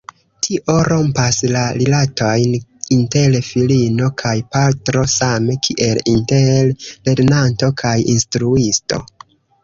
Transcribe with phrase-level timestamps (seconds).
[0.45, 2.55] Tio rompas la rilatojn
[2.95, 6.73] inter filino kaj patro same kiel inter
[7.11, 9.01] lernanto kaj instruisto.